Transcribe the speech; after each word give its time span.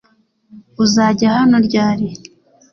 uzajya 0.83 1.25
hano 1.37 1.57
ryari 1.67 2.07